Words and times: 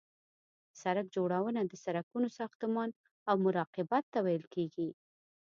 سرک 0.81 1.07
جوړونه 1.15 1.61
د 1.65 1.73
سرکونو 1.85 2.27
ساختمان 2.39 2.89
او 3.29 3.35
مراقبت 3.45 4.03
ته 4.13 4.19
ویل 4.25 4.45
کیږي 4.53 4.89